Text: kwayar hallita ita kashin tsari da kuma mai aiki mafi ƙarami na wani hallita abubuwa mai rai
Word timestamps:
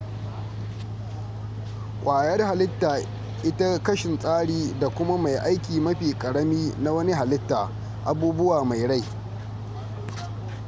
kwayar 2.03 2.39
hallita 2.43 2.91
ita 3.43 3.79
kashin 3.83 4.17
tsari 4.19 4.75
da 4.79 4.89
kuma 4.89 5.17
mai 5.17 5.37
aiki 5.37 5.79
mafi 5.79 6.13
ƙarami 6.17 6.73
na 6.83 6.91
wani 6.91 7.13
hallita 7.13 7.69
abubuwa 8.05 8.63
mai 8.65 8.87
rai 8.87 9.03